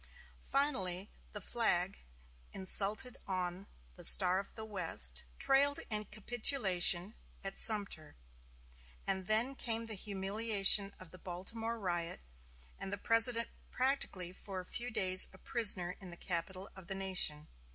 [0.49, 1.99] Finally, the flag,
[2.53, 3.67] insulted on
[3.97, 8.15] the Star of the West, trailed in capitulation at Sumter
[9.05, 12.19] and then came the humiliation of the Baltimore riot,
[12.79, 16.95] and the President practically for a few days a prisoner in the capital of the
[16.95, 17.47] nation.